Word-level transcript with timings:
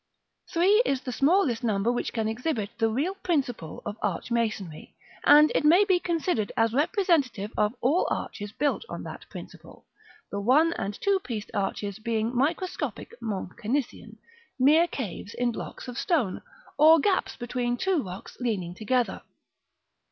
Three 0.49 0.81
is 0.83 1.01
the 1.01 1.11
smallest 1.11 1.63
number 1.63 1.91
which 1.91 2.11
can 2.11 2.27
exhibit 2.27 2.71
the 2.79 2.89
real 2.89 3.13
principle 3.13 3.83
of 3.85 3.97
arch 4.01 4.31
masonry, 4.31 4.95
and 5.25 5.51
it 5.53 5.63
may 5.63 5.85
be 5.85 5.99
considered 5.99 6.51
as 6.57 6.73
representative 6.73 7.51
of 7.55 7.75
all 7.81 8.07
arches 8.09 8.51
built 8.51 8.83
on 8.89 9.03
that 9.03 9.29
principle; 9.29 9.85
the 10.31 10.39
one 10.41 10.73
and 10.73 10.99
two 10.99 11.19
pieced 11.19 11.51
arches 11.53 11.99
being 11.99 12.35
microscopic 12.35 13.13
Mont 13.21 13.51
Cenisian, 13.61 14.17
mere 14.57 14.87
caves 14.87 15.35
in 15.35 15.51
blocks 15.51 15.87
of 15.87 15.99
stone, 15.99 16.41
or 16.79 16.97
gaps 16.97 17.35
between 17.35 17.77
two 17.77 18.01
rocks 18.01 18.37
leaning 18.39 18.73
together. 18.73 19.21